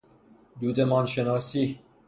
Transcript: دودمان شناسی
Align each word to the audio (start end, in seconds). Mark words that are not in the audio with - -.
دودمان 0.59 1.05
شناسی 1.05 1.79